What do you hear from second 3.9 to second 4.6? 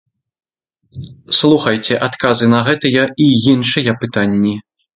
пытанні.